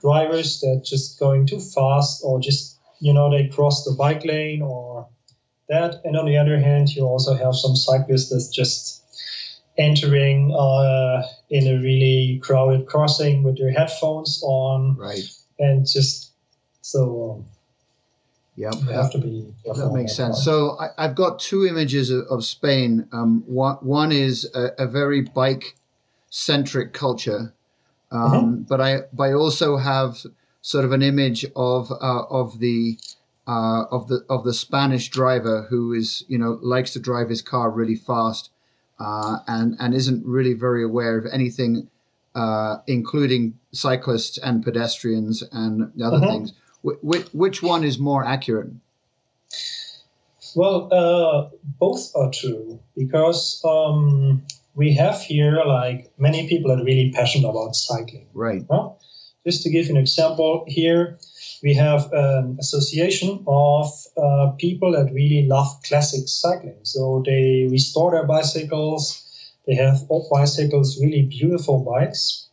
[0.00, 4.62] drivers that just going too fast or just you know they cross the bike lane
[4.62, 5.08] or
[5.68, 6.00] that.
[6.04, 8.96] And on the other hand you also have some cyclists that's just
[9.78, 14.96] entering uh, in a really crowded crossing with their headphones on.
[14.96, 15.24] Right.
[15.60, 16.32] And just
[16.82, 17.44] so um,
[18.56, 20.36] you have to be That makes sense.
[20.36, 20.44] part.
[20.44, 23.08] So I, I've got two images of, of Spain.
[23.12, 25.76] Um, one, one is a, a very bike
[26.30, 27.54] centric culture,
[28.10, 30.18] um, but I but I also have
[30.62, 32.98] sort of an image of uh, of the
[33.46, 37.42] uh, of the of the Spanish driver who is you know likes to drive his
[37.42, 38.50] car really fast
[38.98, 41.88] uh, and and isn't really very aware of anything,
[42.34, 46.28] uh, including cyclists and pedestrians and other Mhm.
[46.28, 46.52] things.
[46.82, 48.70] Wh- which, which one is more accurate?
[50.56, 54.42] Well, uh, both are true because um,
[54.74, 58.26] we have here like many people are really passionate about cycling.
[58.34, 58.64] Right.
[58.70, 58.90] Huh?
[59.46, 61.18] Just to give you an example, here
[61.62, 66.78] we have an association of uh, people that really love classic cycling.
[66.82, 69.22] So they restore their bicycles.
[69.66, 72.48] They have old bicycles, really beautiful bikes.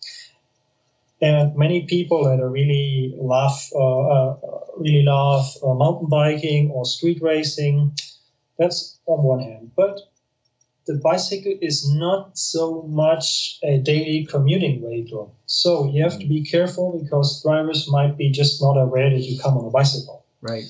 [1.22, 4.38] And many people that are really love, uh, uh,
[4.78, 7.98] really love uh, mountain biking or street racing,
[8.60, 9.72] That's on one hand.
[9.76, 10.00] But
[10.86, 15.36] the bicycle is not so much a daily commuting vehicle.
[15.46, 19.40] So you have to be careful because drivers might be just not aware that you
[19.40, 20.24] come on a bicycle.
[20.42, 20.66] Right.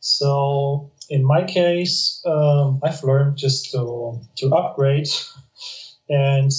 [0.00, 5.08] So in my case, um, I've learned just to, to upgrade
[6.08, 6.50] and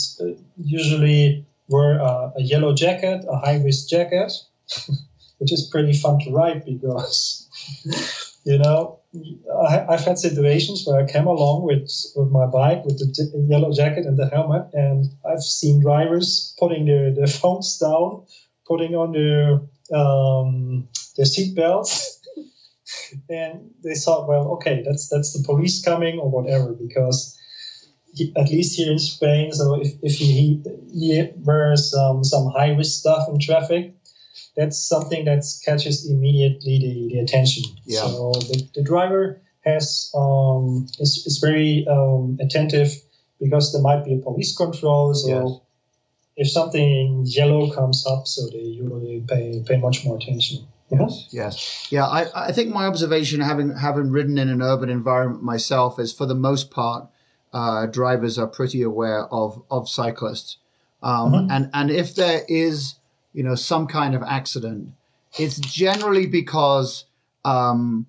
[0.58, 4.32] usually wear a, a yellow jacket, a high waist jacket,
[5.40, 7.50] which is pretty fun to ride because,
[8.46, 9.00] you know,
[9.68, 13.74] I, have had situations where I came along with, with my bike with the yellow
[13.74, 18.26] jacket and the helmet, and I've seen drivers putting their, their phones down,
[18.68, 19.62] putting on their
[19.94, 22.22] um, their seat belts,
[23.30, 27.38] and they thought, well, okay, that's that's the police coming or whatever, because
[28.14, 32.72] he, at least here in Spain, so if, if he, he wears um, some high
[32.76, 33.94] risk stuff in traffic,
[34.56, 37.64] that's something that catches immediately the, the attention.
[37.86, 38.02] Yeah.
[38.02, 42.92] So the, the driver has um, is, is very um, attentive
[43.40, 45.14] because there might be a police control.
[45.14, 46.48] So Yes.
[46.48, 50.68] if something yellow comes up, so they usually pay pay much more attention.
[50.90, 52.06] Yes, yes, yeah.
[52.06, 56.26] I, I think my observation, having having ridden in an urban environment myself, is for
[56.26, 57.08] the most part,
[57.54, 60.58] uh, drivers are pretty aware of of cyclists,
[61.04, 61.48] um, Mhm.
[61.52, 62.96] and and if there is,
[63.34, 64.90] you know, some kind of accident,
[65.38, 67.06] it's generally because
[67.44, 68.06] um,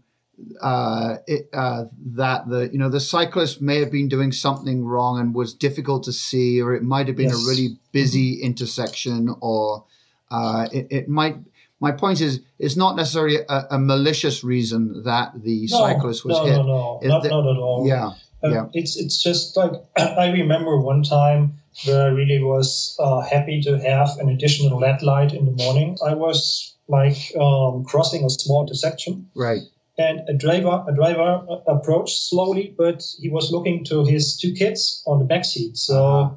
[0.61, 5.18] uh, it, uh, that the you know the cyclist may have been doing something wrong
[5.20, 7.44] and was difficult to see, or it might have been Yes.
[7.44, 9.85] a really busy intersection, or
[10.31, 11.37] uh, it, it might.
[11.81, 16.38] My point is, it's not necessarily a, a malicious reason that the No, cyclist was
[16.38, 16.57] no, hit.
[16.59, 17.85] No, no, Is not, not at all.
[17.87, 18.11] Yeah,
[18.42, 18.66] Um, Yeah.
[18.72, 23.78] It's it's just like I remember one time where I really was uh, happy to
[23.78, 25.96] have an additional LED light in the morning.
[26.05, 29.62] I was like um, crossing a small intersection, right.
[29.96, 34.52] and a driver a driver uh, approached slowly, but he was looking to his two
[34.52, 35.76] kids on the back seat.
[35.76, 36.05] So.
[36.05, 36.37] Uh-huh.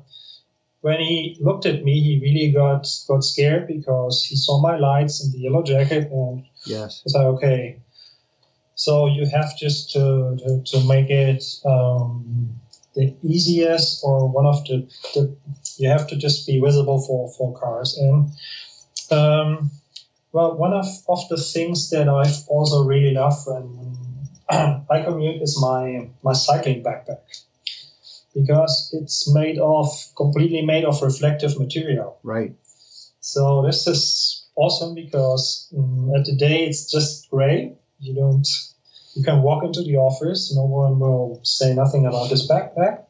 [0.82, 5.20] When he looked at me, he really got got scared because he saw my lights
[5.20, 7.02] and the yellow jacket, and Yes.
[7.04, 7.80] it's like, okay,
[8.76, 12.60] so you have just to, to, to make it um,
[12.94, 15.36] the easiest or one of the, the,
[15.78, 17.98] you have to just be visible for, for cars.
[17.98, 18.32] And
[19.12, 19.72] um,
[20.32, 23.98] well, one of, of the things that I've also really loved when
[24.50, 27.22] I commute is my, my cycling backpack
[28.36, 32.20] because it's made of completely made of reflective material.
[32.24, 32.54] Right.
[33.22, 37.76] So this is awesome because um, at the day it's just gray.
[38.06, 38.48] You don't.
[39.16, 40.54] You can walk into the office.
[40.56, 43.04] No one will say nothing about this backpack.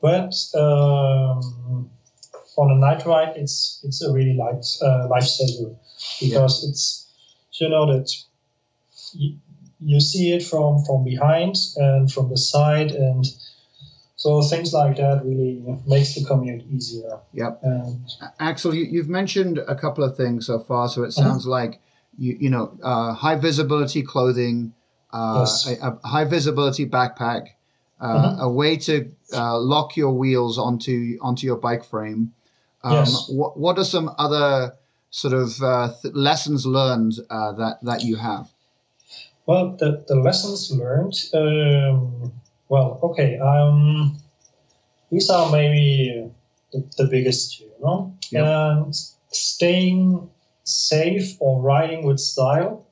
[0.00, 1.90] But um,
[2.56, 5.76] on a night ride, it's it's a really light uh, lifesaver
[6.20, 7.10] because it's
[7.60, 8.10] you know that
[9.12, 9.38] you,
[9.80, 13.24] you see it from from behind and from the side and
[14.16, 17.18] so things like that really makes the commute easier.
[17.32, 17.60] Yep.
[17.62, 18.00] And
[18.40, 21.30] Axel, you, you've mentioned a couple of things so far, so it Uh-huh.
[21.30, 21.80] sounds like
[22.18, 24.74] you you know uh, high visibility clothing,
[25.12, 25.66] uh, Yes.
[25.66, 27.48] a, a high visibility backpack,
[28.00, 28.38] uh, Mhm.
[28.40, 32.32] a way to uh, lock your wheels onto onto your bike frame.
[32.82, 33.28] Um, Yes.
[33.30, 34.74] What what are some other
[35.10, 38.50] sort of uh, th- lessons learned uh, that that you have?
[39.46, 41.14] Well, the, the lessons learned.
[41.34, 42.32] Um,
[42.68, 43.38] well, okay.
[43.38, 44.16] Um,
[45.10, 46.30] these are maybe
[46.72, 48.16] the, the biggest, you know.
[48.30, 48.78] Yeah.
[48.80, 48.94] And
[49.28, 50.30] staying
[50.64, 52.86] safe or riding with style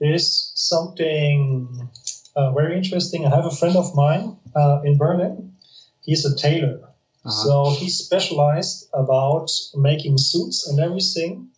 [0.00, 1.88] There's something
[2.34, 3.26] uh, very interesting.
[3.26, 5.54] I have a friend of mine uh, in Berlin.
[6.02, 6.80] He's a tailor.
[7.24, 7.30] Uh-huh.
[7.30, 11.48] So he specialized about making suits and everything,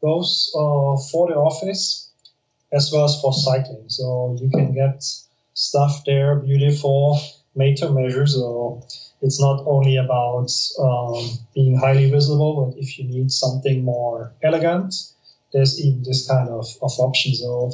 [0.00, 2.08] both uh, for the office
[2.72, 3.88] as well as for cycling.
[3.88, 5.02] So you can get
[5.54, 7.20] stuff there, beautiful,
[7.54, 8.26] made to measure.
[8.26, 8.86] So
[9.22, 11.24] it's not only about um,
[11.54, 14.94] being highly visible, but if you need something more elegant,
[15.52, 17.34] there's even this kind of, of option.
[17.34, 17.70] So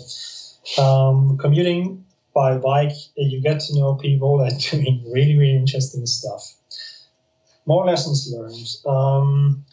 [0.82, 6.54] um, commuting by bike, you get to know people that doing really, really interesting stuff.
[7.66, 8.68] More lessons learned.
[8.86, 9.64] Um,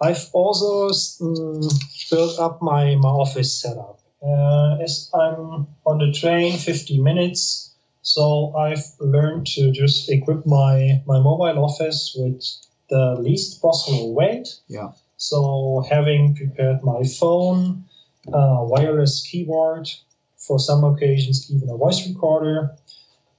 [0.00, 4.00] I've also mm, built up my, my office setup.
[4.22, 7.73] Uh, as I'm on the train 50 minutes,
[8.04, 12.44] so I've learned to just equip my, my mobile office with
[12.90, 14.46] the least possible weight.
[14.68, 14.90] Yeah.
[15.16, 17.86] So having prepared my phone,
[18.28, 19.88] uh, wireless keyboard,
[20.36, 22.76] for some occasions even a voice recorder.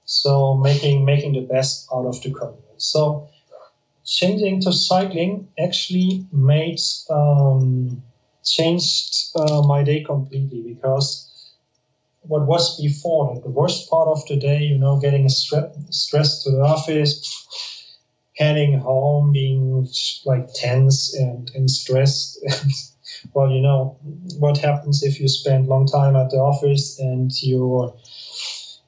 [0.06, 2.82] So making making the best out of the commute.
[2.82, 3.30] So
[4.04, 6.80] changing to cycling actually made
[7.12, 8.02] um,
[8.44, 11.35] changed uh, my day completely because
[12.28, 16.44] what was before, like the worst part of the day, you know, getting stre- stressed
[16.44, 17.12] to the office,
[18.38, 19.88] heading home, being
[20.26, 22.40] like tense and, and stressed.
[23.34, 23.98] well, you know,
[24.40, 27.96] what happens if you spend long time at the office and you're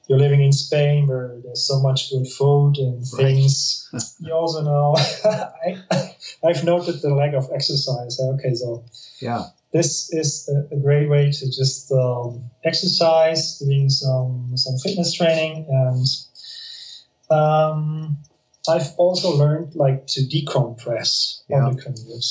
[0.08, 3.88] you're living in Spain where there's so much good food and things.
[3.92, 4.02] Right.
[4.20, 6.14] you also know I,
[6.44, 8.18] I've noted the lack of exercise.
[8.18, 8.84] Okay, so
[9.20, 15.12] yeah, this is a, a great way to just um, exercise, doing some some fitness
[15.12, 16.06] training, and
[17.30, 18.18] um,
[18.68, 21.58] I've also learned like to decompress yeah.
[21.58, 22.24] on the commute.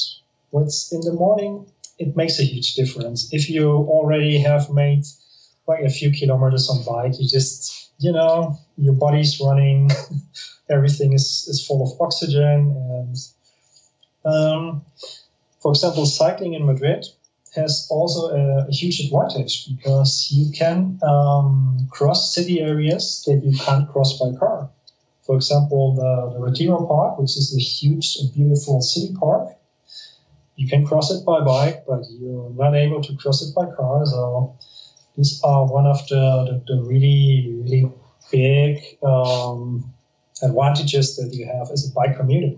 [0.49, 1.67] What's in the morning,
[1.99, 3.31] it makes a huge difference.
[3.31, 5.05] If you already have made
[5.67, 9.91] like a few kilometers on bike, you just you know your body's running,
[10.69, 13.15] everything is is full of oxygen, and
[14.25, 14.85] um,
[15.61, 17.05] for example, cycling in Madrid
[17.57, 23.57] has also a, a huge advantage because you can um, cross city areas that you
[23.57, 24.69] can't cross by car.
[25.25, 29.49] For example, the, the Retiro Park, which is a huge and beautiful city park,
[30.55, 34.05] you can cross it by bike, but you're not able to cross it by car.
[34.05, 34.57] So
[35.17, 37.91] these are one of the, the, the really, really
[38.31, 39.93] big um,
[40.41, 42.57] advantages that you have as a bike commuter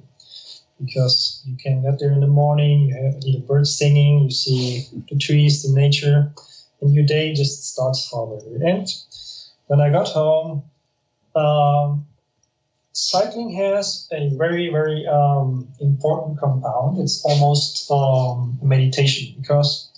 [0.80, 4.88] because you can get there in the morning, you hear the birds singing, you see
[5.10, 6.32] the trees, the nature,
[6.82, 8.44] and your day just starts from forward.
[8.62, 8.88] And
[9.68, 10.64] when I got home,
[11.36, 12.06] um,
[12.94, 17.00] cycling has a very, very um, important compound.
[17.00, 19.90] It's almost um, meditation because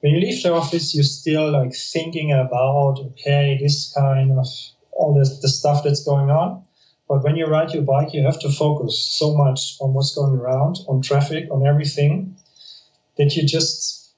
[0.00, 4.46] when you leave the office, you're still like thinking about, okay, this kind of
[4.92, 6.64] all this, the stuff that's going on.
[7.08, 10.34] But when you ride your bike, you have to focus so much on what's going
[10.34, 12.36] around, on traffic, on everything,
[13.16, 14.12] that you just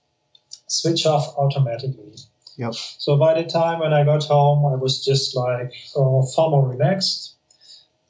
[0.66, 2.14] switch off automatically.
[2.56, 2.74] Yep.
[2.74, 6.68] So by the time when I got home, I was just like uh, far more
[6.68, 7.34] relaxed,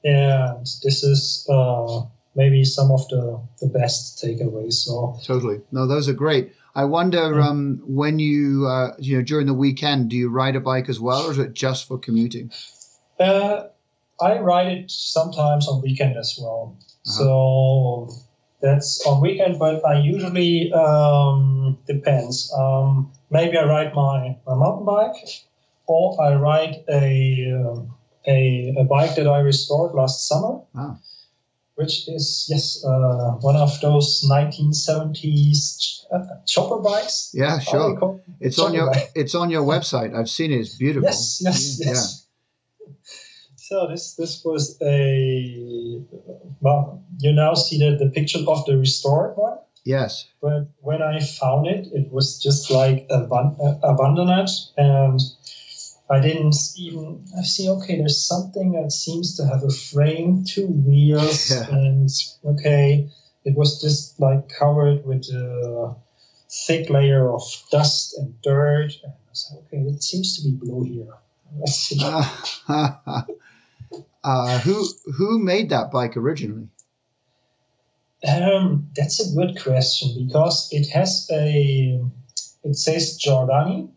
[0.02, 2.02] and this is uh,
[2.34, 4.74] maybe some of the the best takeaways.
[4.74, 6.52] So totally, no, those are great.
[6.74, 7.48] I wonder yeah.
[7.48, 10.98] um, when you uh, you know during the weekend, do you ride a bike as
[10.98, 12.50] well, or is it just for commuting?
[13.20, 13.68] Uh,
[14.20, 16.76] I ride it sometimes on weekend as well.
[16.78, 17.12] Uh-huh.
[17.12, 18.08] So
[18.60, 22.52] that's on weekend, but I usually um, depends.
[22.56, 25.16] Um, maybe I ride my, my mountain bike,
[25.86, 27.94] or I ride a um,
[28.26, 30.98] a, a bike that I restored last summer, ah.
[31.74, 37.30] which is yes uh, one of those 1970s uh, chopper bikes.
[37.32, 38.20] Yeah, sure.
[38.40, 39.10] It's on your bike.
[39.14, 40.14] it's on your website.
[40.14, 40.60] I've seen it.
[40.60, 41.08] It's beautiful.
[41.08, 42.19] Yes, yes, yes.
[43.70, 46.02] So this this was a
[46.60, 49.58] well, you now see the, the picture of the restored one.
[49.84, 50.26] Yes.
[50.42, 55.20] But when I found it, it was just like abandoned, and
[56.10, 57.68] I didn't even I see.
[57.68, 61.68] Okay, there's something that seems to have a frame, two wheels, yeah.
[61.70, 62.10] and
[62.44, 63.08] okay,
[63.44, 65.94] it was just like covered with a
[66.66, 68.90] thick layer of dust and dirt.
[69.04, 71.14] And I said, okay, it seems to be blue here.
[74.22, 76.68] Uh, who who made that bike originally?
[78.28, 82.04] Um, that's a good question because it has a
[82.64, 83.90] it says Jordani,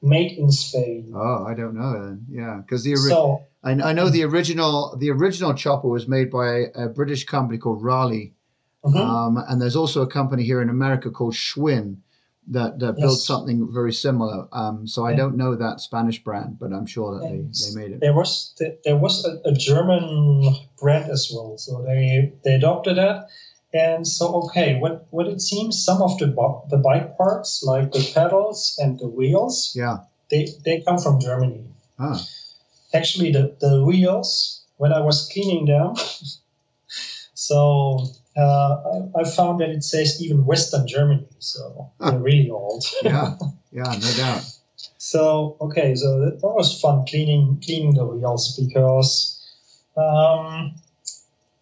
[0.00, 1.12] made in Spain.
[1.14, 2.26] Oh, I don't know then.
[2.30, 6.30] Yeah, because the ori- so, I, I, know the original the original chopper was made
[6.30, 8.34] by a British company called Raleigh,
[8.84, 8.96] mm-hmm.
[8.96, 11.96] um, and there's also a company here in America called Schwinn
[12.48, 13.00] that, that yes.
[13.00, 14.46] built something very similar.
[14.52, 17.92] Um, so I don't know that Spanish brand, but I'm sure that they, they made
[17.92, 18.00] it.
[18.00, 23.28] There was there was a, a, German brand as well, so they they adopted that.
[23.72, 26.26] And so okay, what what it seems, some of the
[26.68, 29.98] the bike parts, like the pedals and the wheels, yeah,
[30.30, 31.64] they they come from Germany.
[31.98, 32.22] Ah.
[32.92, 35.94] Actually, the the wheels when I was cleaning them,
[37.34, 38.06] so
[38.36, 38.76] uh,
[39.14, 42.84] I, I, found that it says even Western Germany, so they're really old.
[43.02, 43.34] yeah,
[43.70, 44.44] yeah, no doubt.
[44.98, 49.40] So okay, so that, that, was fun cleaning cleaning the wheels because
[49.96, 50.74] um,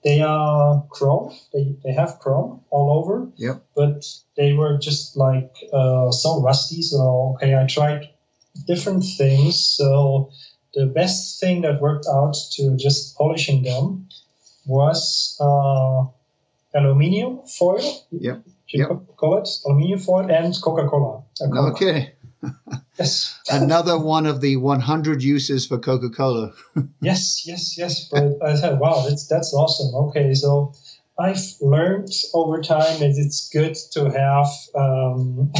[0.03, 1.35] they are chrome.
[1.53, 3.31] They they have chrome all over.
[3.37, 3.65] Yep.
[3.77, 4.07] But
[4.39, 6.81] they were just like uh, so rusty.
[6.81, 8.09] So okay, I tried
[8.67, 9.63] different things.
[9.63, 10.31] So
[10.73, 14.09] the best thing that worked out to just polishing them
[14.65, 15.37] was.
[15.39, 16.07] Uh,
[16.75, 18.07] aluminium foil.
[18.11, 18.45] Yep.
[18.69, 19.17] Yep.
[19.17, 21.25] call it aluminium foil and Coca-Cola.
[21.43, 22.15] Okay.
[22.99, 23.39] yes.
[23.51, 26.53] Another one of the 100 uses for Coca-Cola.
[27.01, 28.09] yes, yes, yes.
[28.09, 29.95] But I said, wow, that's that's awesome.
[29.95, 30.73] Okay, so
[31.19, 35.53] I've learned over time that it's good to have um,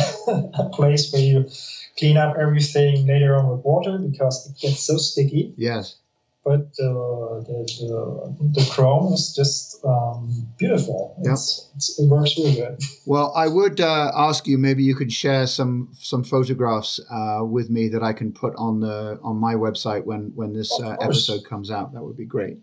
[0.55, 1.51] a place where you
[1.99, 5.53] clean up everything later on with water because it gets so sticky.
[5.57, 5.97] Yes.
[6.45, 11.15] But uh, the, the, the chrome is just um, beautiful.
[11.23, 11.35] Yep.
[11.35, 12.81] It's, it's, it works really good.
[13.07, 17.71] Well, I would uh, ask you maybe you could share some some photographs uh, with
[17.71, 21.45] me that I can put on the on my website when when this uh, episode
[21.45, 21.93] comes out.
[21.93, 22.59] That would be great.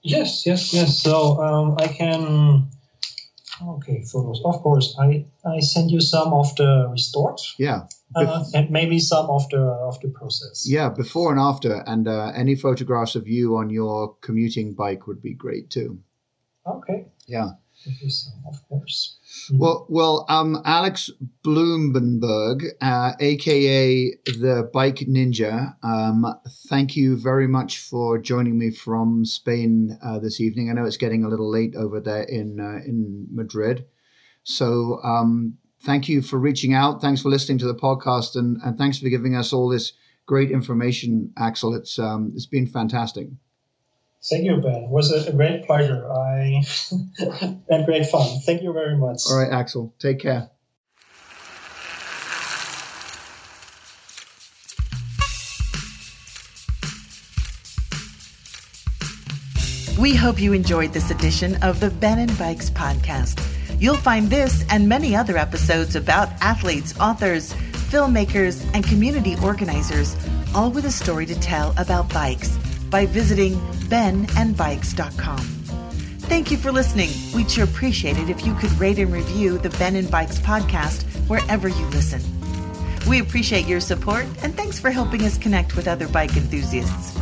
[0.00, 1.02] Yes, yes, yes.
[1.02, 2.70] So um, I can.
[3.60, 4.40] Okay, photos.
[4.44, 7.86] Of course, I I send you some of the restored, Yeah.
[8.14, 10.64] uh, and maybe some of the of the process.
[10.68, 15.20] Yeah, before and after, and uh, any photographs of you on your commuting bike would
[15.22, 15.98] be great too.
[16.66, 17.06] Okay.
[17.26, 17.50] Yeah.
[18.46, 19.18] Of course.
[19.52, 21.14] Well, well, um, Axel
[21.44, 26.26] Bloomberg, uh, aka the Bike Ninja, um,
[26.68, 30.70] thank you very much for joining me from Spain uh, this evening.
[30.70, 33.86] I know it's getting a little late over there in uh, in Madrid,
[34.42, 37.00] so um, thank you for reaching out.
[37.00, 39.92] Thanks for listening to the podcast, and, and thanks for giving us all this
[40.26, 41.74] great information, Axel.
[41.74, 43.28] It's um, it's been fantastic.
[44.24, 44.84] Thank you, Ben.
[44.84, 46.10] It was a, a great pleasure.
[46.10, 46.62] I
[47.68, 48.40] and great fun.
[48.40, 49.22] Thank you very much.
[49.30, 50.50] All right, Axel, take care.
[59.98, 63.44] We hope you enjoyed this edition of the Ben and Bikes podcast.
[63.80, 67.52] You'll find this and many other episodes about athletes, authors,
[67.90, 70.16] filmmakers, and community organizers,
[70.54, 72.57] all with a story to tell about bikes
[72.90, 73.54] by visiting
[73.88, 75.38] benandbikes.com.
[76.28, 77.10] Thank you for listening.
[77.34, 81.04] We'd sure appreciate it if you could rate and review the Ben and Bikes podcast
[81.26, 82.20] wherever you listen.
[83.08, 87.18] We appreciate your support and thanks for helping us connect with other bike enthusiasts.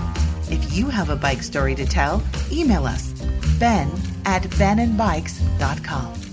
[0.50, 3.12] If you have a bike story to tell, email us
[3.58, 3.90] ben
[4.24, 6.25] at benandbikes.com.